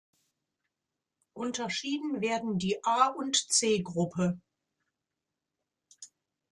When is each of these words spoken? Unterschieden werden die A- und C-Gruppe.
Unterschieden 1.33 2.21
werden 2.21 2.57
die 2.57 2.83
A- 2.83 3.09
und 3.09 3.35
C-Gruppe. 3.35 4.35